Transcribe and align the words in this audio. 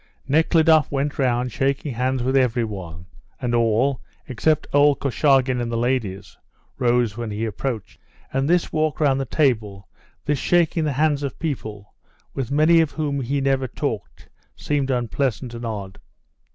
Nekhludoff 0.27 0.91
went 0.91 1.19
round 1.19 1.51
shaking 1.51 1.93
hands 1.93 2.23
with 2.23 2.35
every 2.35 2.63
one, 2.63 3.05
and 3.39 3.53
all, 3.53 4.01
except 4.27 4.65
old 4.73 4.99
Korchagin 4.99 5.61
and 5.61 5.71
the 5.71 5.77
ladies, 5.77 6.39
rose 6.79 7.17
when 7.17 7.29
he 7.29 7.45
approached. 7.45 7.99
And 8.33 8.49
this 8.49 8.73
walk 8.73 8.99
round 8.99 9.19
the 9.21 9.25
table, 9.25 9.87
this 10.25 10.39
shaking 10.39 10.85
the 10.85 10.93
hands 10.93 11.21
of 11.21 11.37
people, 11.37 11.93
with 12.33 12.49
many 12.49 12.81
of 12.81 12.89
whom 12.89 13.21
he 13.21 13.41
never 13.41 13.67
talked, 13.67 14.27
seemed 14.55 14.89
unpleasant 14.89 15.53
and 15.53 15.67
odd. 15.67 15.99